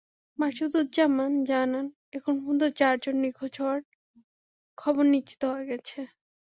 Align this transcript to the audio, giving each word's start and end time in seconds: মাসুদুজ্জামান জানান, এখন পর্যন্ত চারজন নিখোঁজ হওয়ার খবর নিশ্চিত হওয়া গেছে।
মাসুদুজ্জামান 0.39 1.31
জানান, 1.49 1.85
এখন 2.13 2.33
পর্যন্ত 2.37 2.63
চারজন 2.79 3.15
নিখোঁজ 3.23 3.53
হওয়ার 3.61 3.79
খবর 4.77 5.03
নিশ্চিত 5.13 5.41
হওয়া 5.45 5.63
গেছে। 5.69 5.99